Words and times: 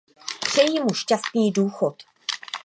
Přeji 0.45 0.79
mu 0.79 0.93
šťastný 0.93 1.51
důchod. 1.51 2.03